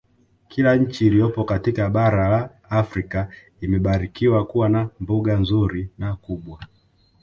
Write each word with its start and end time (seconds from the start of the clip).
Kila 0.47 0.75
nchi 0.75 1.07
iliyopo 1.07 1.43
katika 1.43 1.89
bara 1.89 2.29
la 2.29 2.49
Afrika 2.69 3.29
imebarikiwa 3.61 4.45
kuwa 4.45 4.69
na 4.69 4.89
mbuga 4.99 5.37
nzuri 5.37 5.89
na 5.97 6.15
kubwa 6.15 6.59